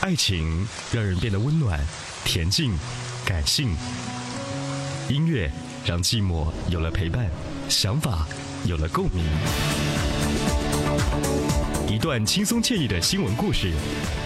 [0.00, 1.78] 爱情让人变得温暖、
[2.24, 2.72] 恬静、
[3.22, 3.68] 感性；
[5.10, 5.50] 音乐
[5.84, 7.28] 让寂寞有了陪伴，
[7.68, 8.26] 想法
[8.64, 9.22] 有了共鸣。
[11.86, 13.74] 一段轻松惬意的新闻故事，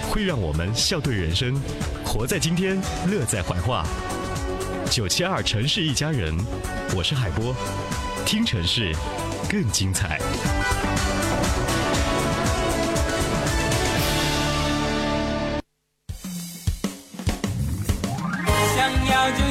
[0.09, 1.60] 会让我们笑对人生，
[2.04, 2.81] 活在今天，
[3.11, 3.85] 乐在怀化。
[4.88, 6.37] 九七二城市一家人，
[6.95, 7.53] 我是海波，
[8.25, 8.95] 听城市
[9.51, 10.21] 更精彩。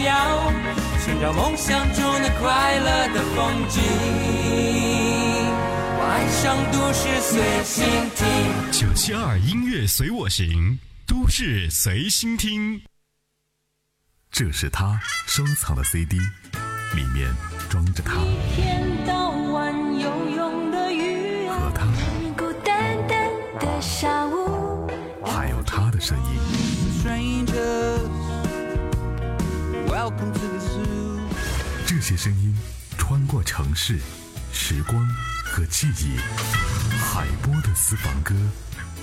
[0.04, 3.82] 寻找梦想中的快乐的风景，
[6.02, 7.86] 爱上都市随心
[8.16, 8.26] 听。
[8.72, 10.78] 九七二音乐随我行，
[11.08, 12.82] 都市随心听。
[14.30, 16.18] 这是他收藏的 CD，
[16.96, 17.34] 里面
[17.70, 21.86] 装着他一天到晚游泳的鱼儿，和他，
[22.38, 24.90] 孤单单的下午，
[25.24, 26.42] 还有他的声音。
[31.86, 32.54] 这些声音
[32.98, 34.00] 穿过城市、
[34.52, 35.08] 时光
[35.46, 36.18] 和记忆。
[37.00, 38.34] 海波的私房歌，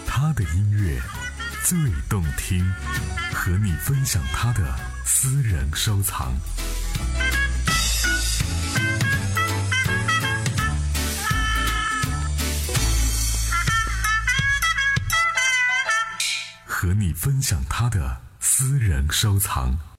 [0.07, 1.01] 他的音乐
[1.65, 1.79] 最
[2.09, 2.65] 动听，
[3.33, 6.35] 和你分享他的私人收藏。
[16.67, 19.90] 和你分享他的私人收藏。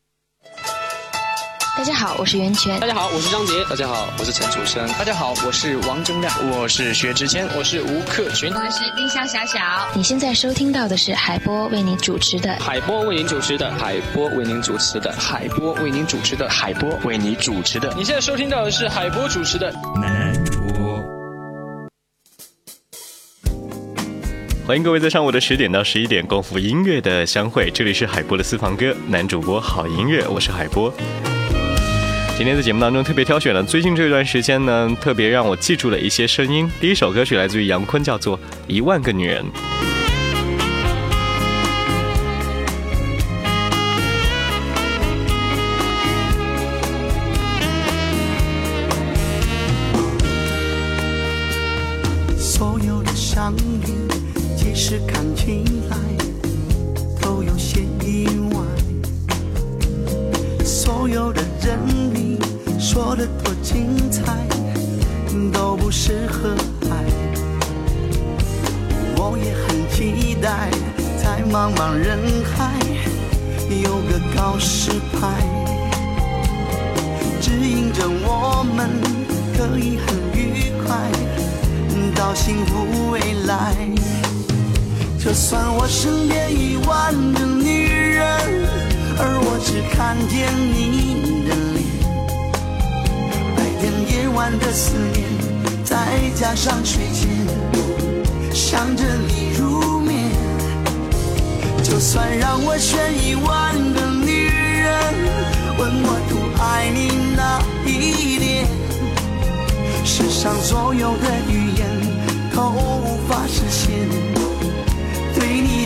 [1.77, 2.87] 大家好，我是袁泉大。
[2.87, 3.53] 家好，我是张杰。
[3.69, 4.85] 大家好，我是陈楚生。
[4.99, 8.53] 大家好，我是王铮亮，我是薛之谦，我是吴克群。
[8.53, 9.57] 我是丁香小小。
[9.95, 19.71] 你现在收听到的是海波为您主持的海波为您主持的，海波为您主持的，海波为您主持的，海波为您主持的你现在收听到的是海波主持的。
[20.01, 20.33] 男
[20.73, 21.01] 播。
[24.67, 30.93] 欢迎各位在上午的十点到十一点共赴音乐的相会，这里是海波的私房歌，男主播好音乐，我是海波。
[32.41, 36.67] 今天在节目当中特别挑选了最近这段时间呢，特别让我记住的一些声音。
[36.79, 38.35] 第一首歌曲来自于杨坤，叫做
[38.65, 39.45] 《一万个女人》。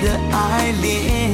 [0.06, 1.25] 的爱恋。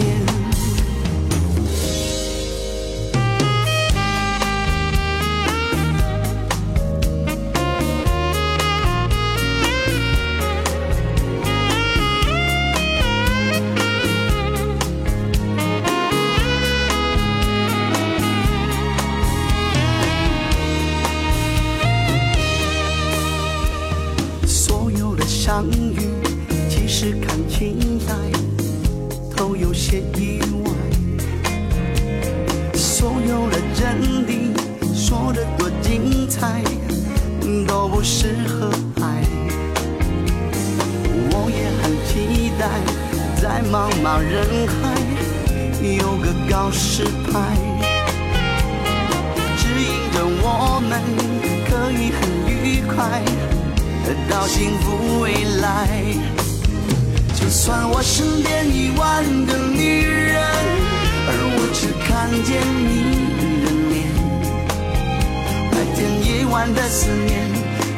[66.61, 67.49] 完的思念，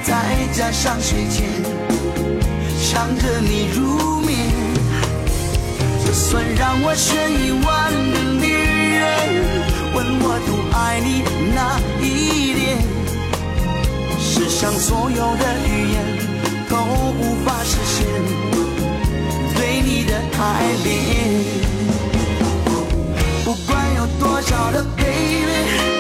[0.04, 0.14] 再
[0.54, 1.50] 加上睡前
[2.80, 4.38] 想着你入眠。
[6.06, 8.54] 就算让我选一万个女
[8.96, 9.04] 人，
[9.94, 11.24] 问我都爱你
[11.54, 12.80] 哪一点？
[14.18, 15.96] 世上所有的语言
[16.70, 16.78] 都
[17.20, 18.08] 无法实现
[19.58, 20.42] 对你的爱
[20.86, 20.88] 恋。
[23.44, 25.93] 不管有多少的卑劣。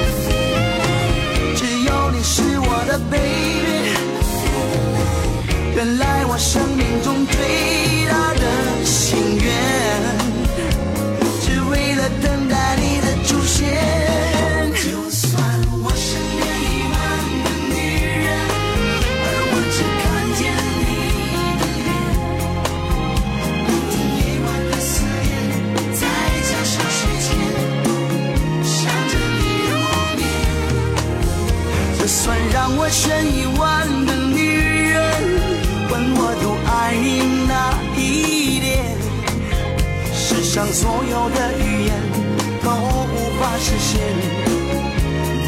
[2.86, 3.94] 的 baby
[5.76, 9.83] 原来我生命中最大的心愿，
[32.96, 35.02] 千一万个女人，
[35.90, 37.06] 问我都爱你
[37.48, 37.52] 哪
[37.98, 38.96] 一点？
[40.14, 41.92] 世上所有的语言
[42.64, 44.00] 都无法实现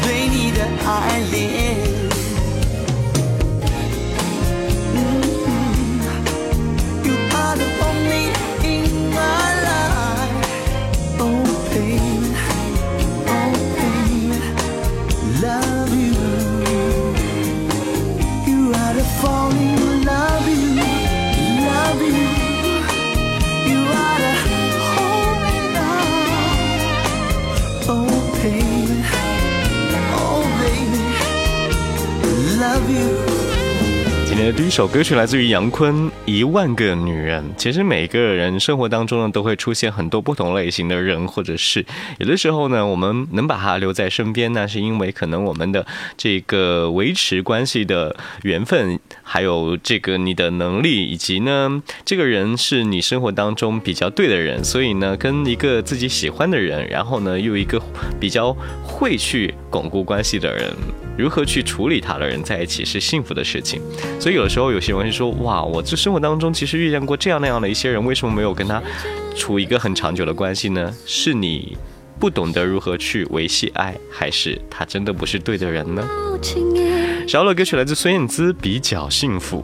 [0.02, 1.85] 对你的爱恋。
[34.36, 35.94] 今天的第一首歌曲来自于杨坤，
[36.26, 37.42] 《一万个女人》。
[37.56, 41.82] 其实每个人生活当中呢，都会出现很多不同类型的人或者事。
[42.18, 45.86] 有的时候呢，我们能把他留在身边，那是因为可能我们的
[46.18, 54.62] 这个维持关系的缘分，还有这个你的能力，以及呢，这个人是你生活当中比较对的人。
[54.62, 57.80] 所以呢，跟一个自己喜欢的人，然后呢，又一个
[58.20, 60.76] 比较会去巩固关系的人。
[61.18, 63.80] 如何去处理他的人在一起是幸福的事情，
[64.20, 68.82] 所以有的时候有些人会说：“哇，我这生活当中其实遇见过这样那样的一些人，为什么没有跟他
[69.34, 70.94] 处一个很长久的关系呢？
[71.06, 71.76] 是你
[72.18, 76.06] 不懂得如何去维系爱，还是他真的不是对的人呢？”
[77.26, 79.62] 小乐歌曲来自孙燕姿，《比较幸福》。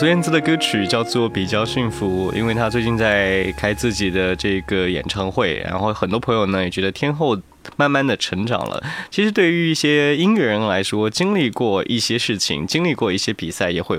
[0.00, 7.36] 孙燕姿的歌曲，叫做《比较幸福》，因为她最近在开自己的这个演唱会，然后很多朋友呢也觉得天后
[7.76, 8.82] 慢慢的成长了。
[9.10, 13.98] 其实对于一些音乐人来说，经历过一些事情，经历过一些比赛，也会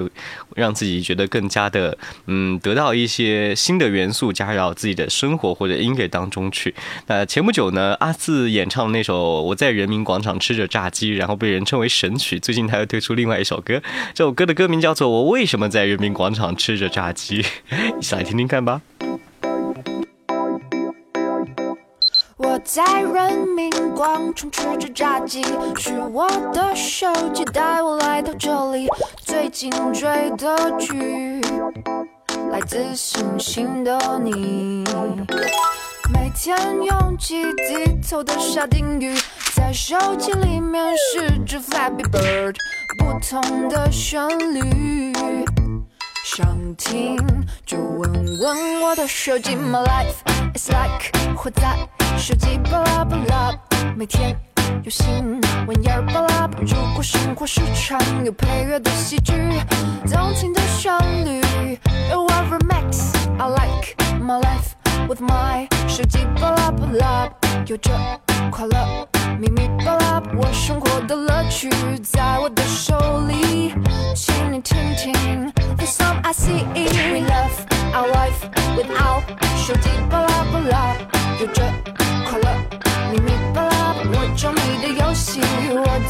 [0.55, 6.73] 让自己觉得更加的，嗯，得到一些新的元素加入到自己的生活或者音乐当中去。
[7.07, 12.39] 那前不久呢，阿四演唱那首《我在人民广场吃着炸鸡》，然后被人称为神曲。
[12.39, 13.81] 最近他又推出另外一首歌，
[14.13, 17.41] 这首歌的歌名叫做《我为什么在人民广场吃着炸鸡》，
[17.99, 18.81] 一起来听听看吧。
[22.73, 25.43] 在人民广场吃着炸鸡，
[25.77, 28.87] 是我的手机带我来到这里。
[29.25, 31.41] 最近追的剧
[32.49, 34.85] 来自星星的你，
[36.13, 39.17] 每天用机低头的沙丁鱼，
[39.53, 42.55] 在手机里面是只 Flappy Bird，
[42.97, 45.11] 不同的旋律。
[46.23, 47.17] 想听
[47.65, 50.13] 就问问我的手机，My life
[50.53, 51.75] is like 活在
[52.15, 53.51] 手机巴拉巴拉，
[53.95, 54.39] 每天
[54.83, 56.47] 有新闻儿巴拉。
[56.59, 59.33] 如果生活是场有配乐的喜剧，
[60.11, 60.93] 动听的旋
[61.25, 61.41] 律
[62.11, 63.15] 有 Ever Max。
[63.39, 64.75] I like my life
[65.09, 67.29] with my 手机巴拉巴拉，
[67.65, 67.91] 有着
[68.51, 69.07] 快乐
[69.39, 71.67] 秘密巴拉，我生活的乐趣
[72.03, 72.95] 在我的手
[73.27, 73.30] 里，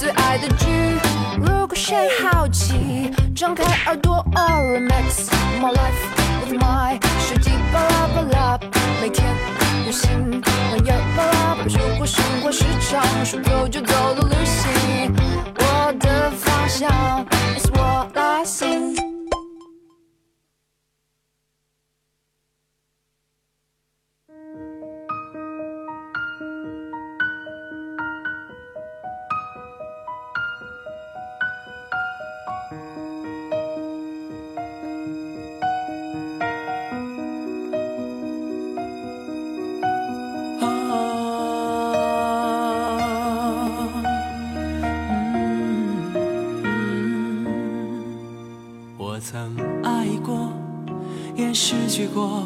[0.01, 0.65] 最爱的剧。
[1.39, 5.29] 如果谁好奇，张开耳朵，Or Max
[5.62, 6.01] my life
[6.43, 8.60] with my 手机巴拉巴拉，
[9.00, 9.24] 每天
[9.86, 11.63] 有新闻儿巴拉巴。
[11.65, 15.13] 如果生活是场说走就走的旅行，
[15.60, 16.89] 我的方向
[52.13, 52.44] 过，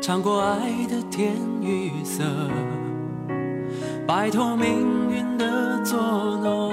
[0.00, 2.22] 尝过爱的甜与涩，
[4.06, 6.72] 摆脱命运的捉弄。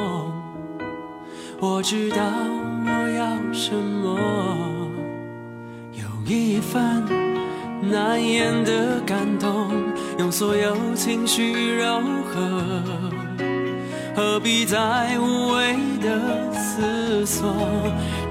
[1.60, 2.18] 我知道
[2.86, 4.18] 我要什么，
[5.92, 7.04] 有一份
[7.82, 9.70] 难言的感动，
[10.18, 12.64] 用所有情绪柔和。
[14.16, 17.54] 何必再无谓的思索？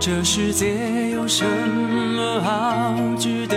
[0.00, 3.57] 这世界有什么好值得？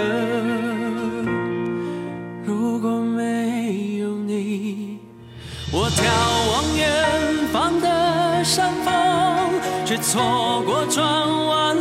[2.44, 5.00] 如果没有你，
[5.72, 6.04] 我眺
[6.52, 8.94] 望远方的山峰，
[9.86, 11.06] 却错过转
[11.46, 11.78] 弯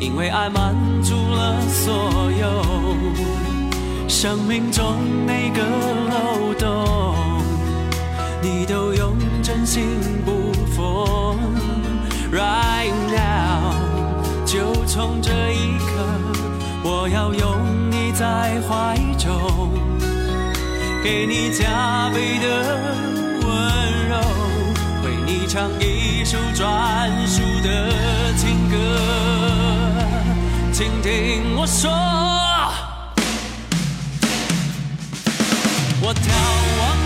[0.00, 2.64] 因为爱满足了所有
[4.08, 5.62] 生命中每个
[6.08, 7.42] 漏洞，
[8.40, 9.84] 你都用真心
[10.24, 11.38] 不缝。
[12.32, 13.74] Right now，
[14.46, 15.86] 就从这一刻，
[16.84, 19.72] 我要拥你在怀中，
[21.02, 22.46] 给你加倍的
[23.42, 23.48] 温
[24.08, 24.16] 柔。
[25.04, 28.76] 为你唱一首专属的情歌，
[30.78, 31.90] 请听我说。
[36.00, 36.28] 我眺
[36.78, 36.97] 望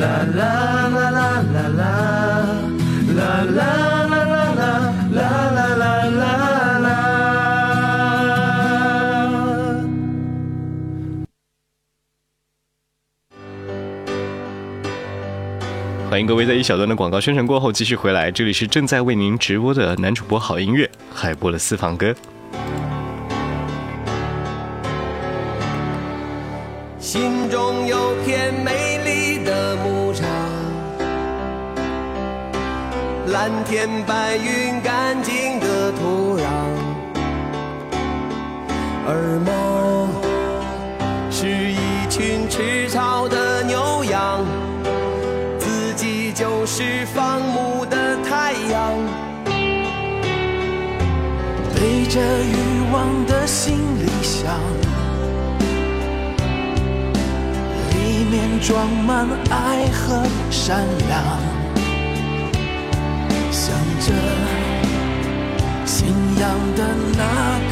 [0.00, 0.08] 欢
[16.18, 22.14] 迎各位在一小段的广告宣传过后继续回来，这里是正在为您直播的男主播好音乐海波的私房歌。
[26.98, 28.89] 心中有片美
[33.30, 36.42] 蓝天白云，干净的土壤，
[39.06, 40.08] 而梦
[41.30, 41.76] 是一
[42.10, 44.44] 群吃草的牛羊，
[45.60, 48.98] 自己就是放牧的太阳，
[51.72, 54.58] 背着欲望的行李箱，
[57.94, 61.59] 里面装满爱和善良，
[63.50, 64.12] 向着
[65.84, 66.06] 信
[66.38, 67.22] 仰的那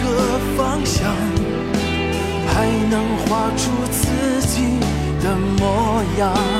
[0.02, 1.08] 个方向，
[2.48, 4.78] 还能画出自己
[5.22, 6.57] 的模样。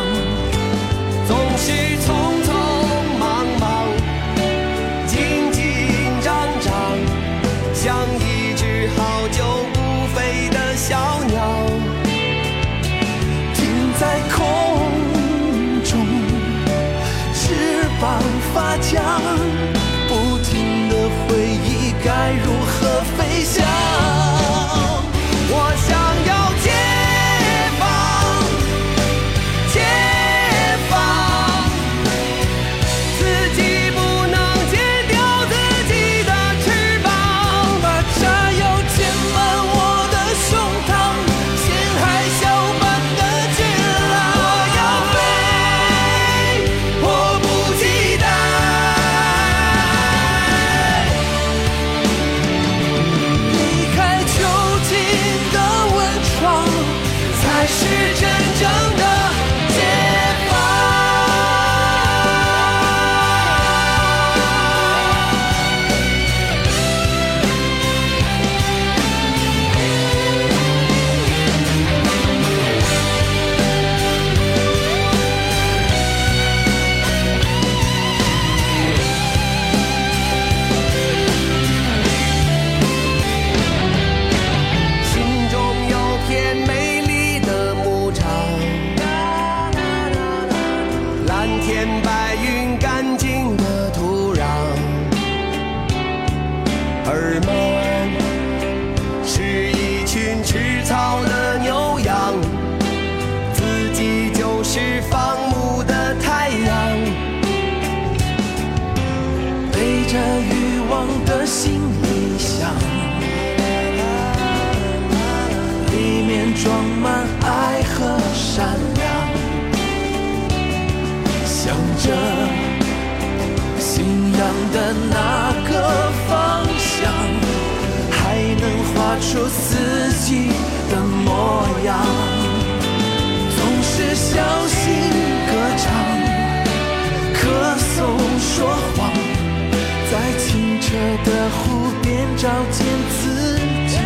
[141.25, 143.97] 的湖边照见自己，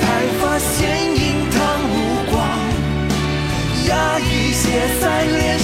[0.00, 0.02] 才
[0.40, 0.70] 发现
[1.16, 1.56] 印堂
[1.88, 1.92] 无
[2.30, 2.34] 光，
[3.88, 4.62] 压抑写
[5.00, 5.58] 在脸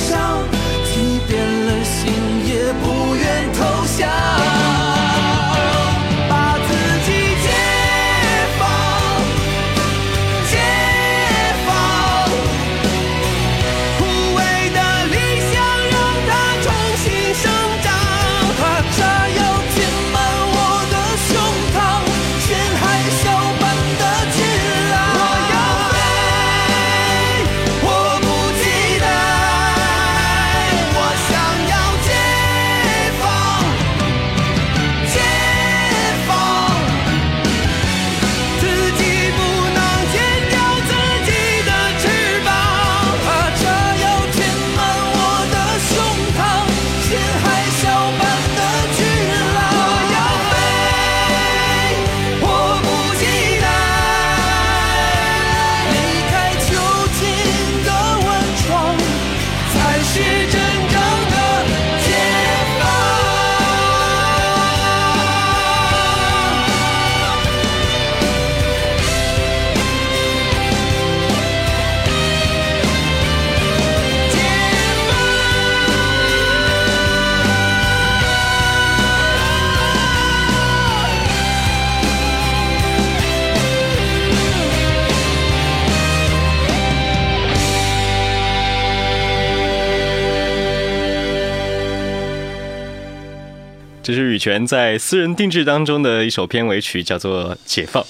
[94.39, 98.01] 羽泉在私人定制当中的一首片尾曲，叫做《解放》。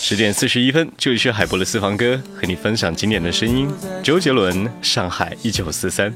[0.00, 3.68] 十点四十一分，这里是海波的私房歌，和你分享经典的声音。
[4.00, 6.14] 周杰伦《上海一九四三》。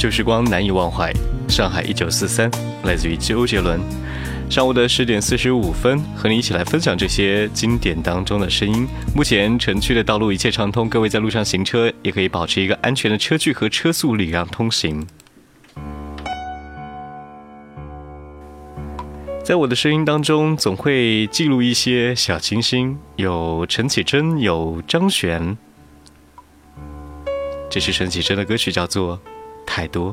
[0.00, 1.12] 旧时光难以忘怀，
[1.46, 2.50] 上海一九四三，
[2.84, 3.78] 来自于周杰伦。
[4.48, 8.88] 上午的十点四十五分，和你一起来分享这些经典当中的声音。
[9.14, 15.06] 目前城区的道路一切畅通，各位在路上行车也可以保持一个安全的车距和车速，礼让通行。
[19.44, 25.58] 在我的声音当中，总会记录一些小清新，有陈绮贞，有张悬。
[27.68, 29.20] 这是陈绮贞的歌曲，叫做。
[29.72, 30.12] 太多。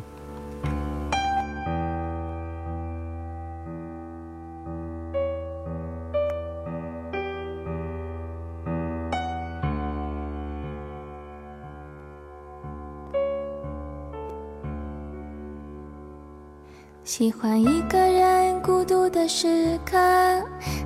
[17.03, 19.97] 喜欢一个人孤独的时刻，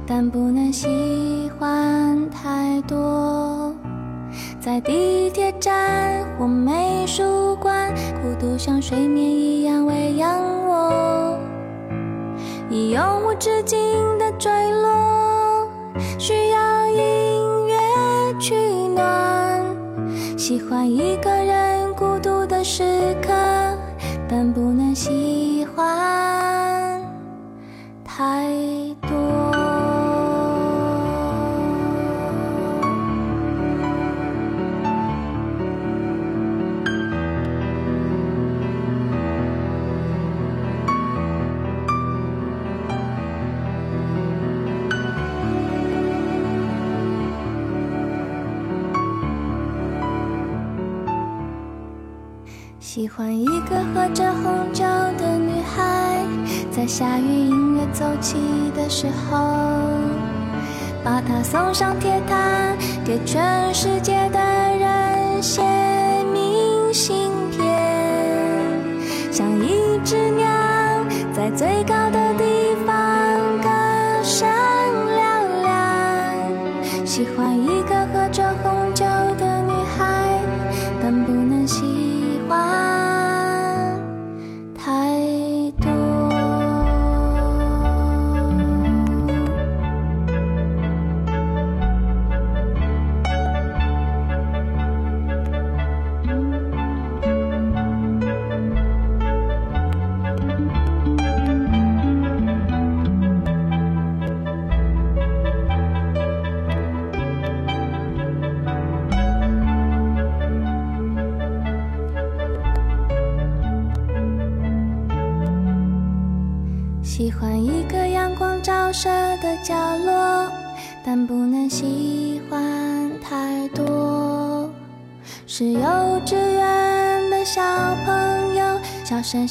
[0.07, 3.50] 但不能喜欢太多。
[4.61, 11.35] 在地铁站或美术馆，孤独像睡眠一样喂养我，
[12.69, 13.79] 以永无止境
[14.19, 15.67] 的坠落，
[16.19, 18.55] 需要音乐取
[18.93, 19.65] 暖。
[20.37, 23.33] 喜欢一个人孤独的时刻，
[24.29, 27.01] 但不能喜欢
[28.05, 28.45] 太
[52.93, 54.83] 喜欢一个喝着红酒
[55.17, 56.25] 的女孩，
[56.69, 58.35] 在下雨音乐奏起
[58.75, 59.37] 的时候，
[61.01, 62.75] 把她送上铁塔，
[63.05, 64.39] 给全世界的
[64.77, 65.61] 人写
[66.33, 67.63] 明信片。
[69.31, 70.45] 像一只鸟
[71.31, 73.69] 在最高的地方歌
[74.21, 74.49] 声
[75.15, 77.05] 嘹亮。
[77.05, 78.05] 喜欢一个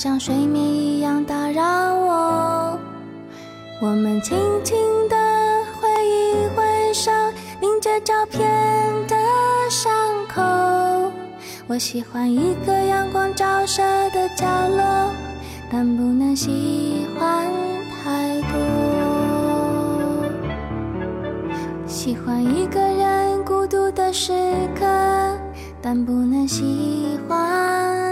[0.02, 1.62] 像睡眠一样打扰
[1.94, 2.78] 我。
[3.82, 4.34] 我们轻
[4.64, 4.74] 轻
[5.10, 5.16] 地
[5.78, 7.12] 挥一挥手，
[7.60, 8.40] 凝着照片
[9.06, 9.14] 的
[9.68, 9.92] 伤
[10.26, 10.40] 口。
[11.66, 15.10] 我喜欢一个阳光照射的角落。
[15.70, 17.46] 但不能喜欢
[18.02, 18.58] 太多。
[21.86, 24.32] 喜欢一个人孤独的时
[24.74, 24.80] 刻，
[25.82, 28.09] 但不能喜欢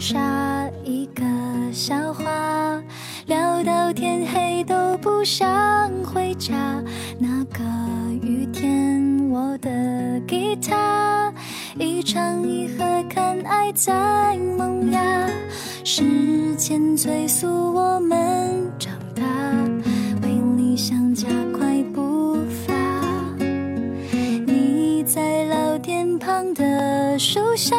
[0.00, 0.18] 下，
[0.82, 1.22] 一个
[1.72, 2.82] 笑话，
[3.26, 5.46] 聊到天黑都不想
[6.02, 6.54] 回家。
[7.18, 7.62] 那个
[8.22, 11.30] 雨天，我的吉他，
[11.78, 15.00] 一唱一和，看爱在萌芽。
[15.84, 19.22] 时间催促我们长大，
[20.22, 21.28] 为理想加
[27.22, 27.76] 树下，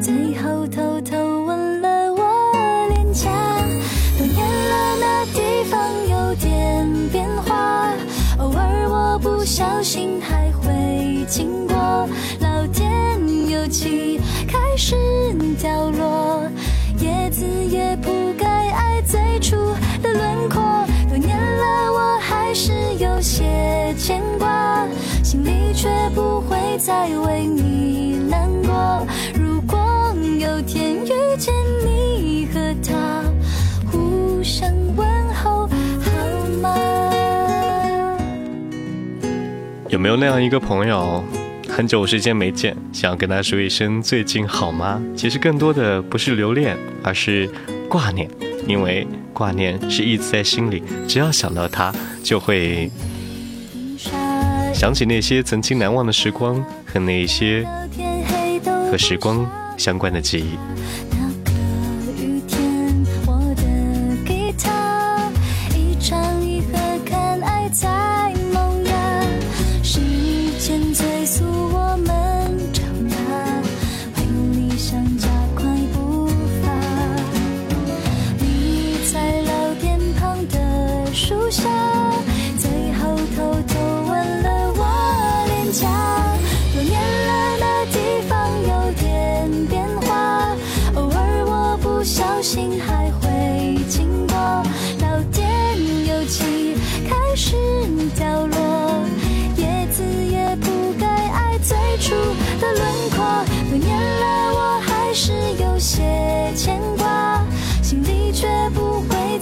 [0.00, 3.30] 最后偷偷吻了我脸颊。
[4.16, 7.92] 多年了，那地方有点变化，
[8.38, 11.76] 偶尔我不小心还会经过。
[12.40, 14.96] 老天有气开始
[15.60, 16.50] 掉落，
[16.98, 19.54] 叶子也铺盖爱最初
[20.02, 20.62] 的轮廓。
[21.10, 24.88] 多年了，我还是有些牵挂，
[25.26, 29.04] 心里却不会再为你难过。
[29.34, 31.52] 如果有天遇见
[31.84, 33.24] 你和他，
[33.90, 36.76] 互相问候好吗？
[39.88, 41.24] 有没有那样一个朋友，
[41.68, 45.02] 很久时间没见，想要跟他说一声最近好吗？
[45.16, 47.50] 其实更多的不是留恋，而是
[47.88, 48.30] 挂念，
[48.68, 52.88] 因为挂念是一直在心里，只要想到他，就会
[54.76, 57.66] 想起那些曾经难忘的时光和那些
[58.90, 60.75] 和时光相关的记忆。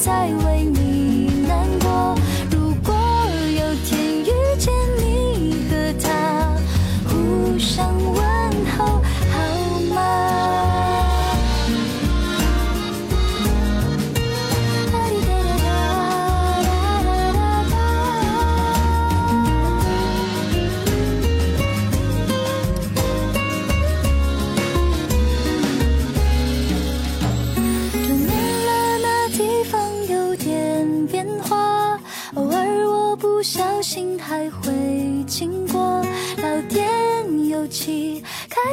[0.05, 0.44] 不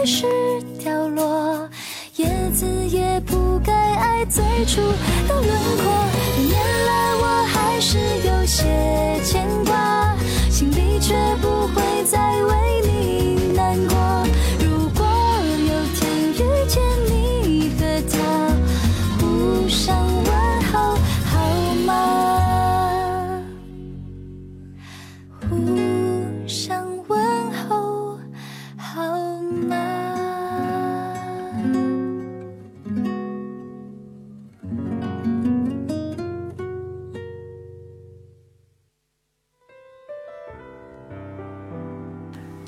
[0.01, 0.25] 开始
[0.79, 1.69] 凋落，
[2.15, 4.81] 叶子也不该爱最初
[5.27, 6.20] 的轮廓。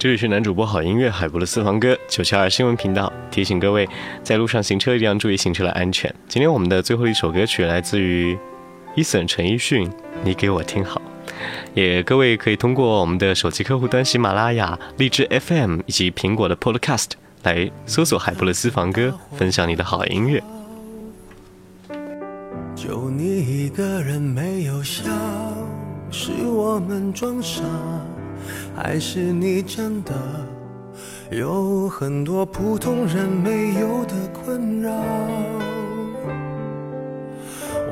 [0.03, 3.87] 这里是男主播好音乐海博的私房歌九七二新闻频道，提醒各位
[4.21, 6.13] 在路上行车一定要注意行车的安全。
[6.27, 8.37] 今天我们的最后一首歌曲来自于
[8.97, 9.89] Eason 陈奕迅，
[10.25, 11.01] 你给我听好。
[11.73, 17.11] 也各位可以通过我们的手机客户端喜马拉雅、荔枝 FM 以及苹果的 Podcast
[17.43, 20.43] 来搜索海波的私房歌，分享你的好音乐。
[22.75, 25.05] 就你一个人没有笑，
[26.11, 27.61] 是我们装傻，
[28.75, 30.11] 还是你真的
[31.29, 34.91] 有很多普通人没有的困扰？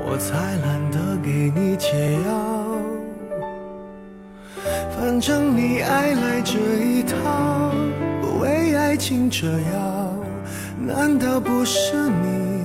[0.04, 2.78] 我才懒得给你解药，
[4.98, 7.72] 反正你爱来这一套，
[8.42, 10.14] 为爱情折腰，
[10.78, 12.62] 难道不是你？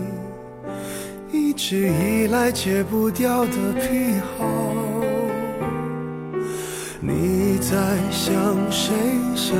[1.30, 4.85] 一直以来戒不掉的癖好。
[7.00, 7.76] 你在
[8.10, 8.34] 想
[8.70, 8.94] 谁？
[9.34, 9.54] 想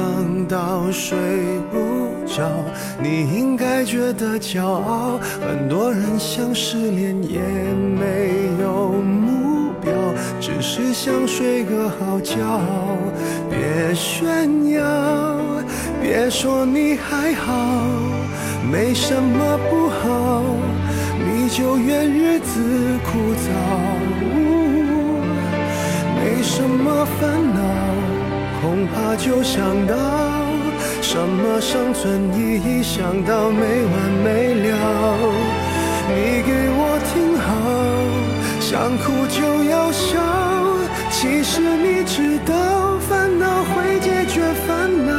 [0.49, 1.17] 到睡
[1.71, 1.79] 不
[2.27, 2.51] 着。
[3.03, 5.19] 你应该觉得骄傲。
[5.47, 9.93] 很多人想失恋也没有目标，
[10.41, 12.61] 只是想睡个好觉。
[13.51, 14.83] 别炫耀，
[16.01, 17.53] 别说你还好，
[18.73, 20.43] 没什么不好。
[21.19, 24.56] 你就怨日子枯燥，
[26.37, 27.61] 没什么烦恼，
[28.61, 29.97] 恐怕就想到
[31.01, 34.69] 什么生存意义，想到没完没了。
[36.09, 37.49] 你给我听好，
[38.61, 40.21] 想哭就要笑，
[41.11, 45.13] 其实你知道烦恼会解决烦恼，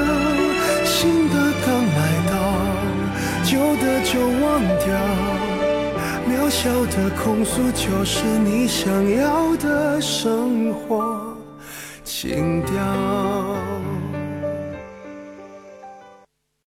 [0.85, 1.99] 新的刚来
[2.29, 2.33] 到，
[3.43, 5.36] 旧的就忘掉。
[6.49, 11.37] 小小的控诉就是你想要的生活
[12.05, 13.76] 情调。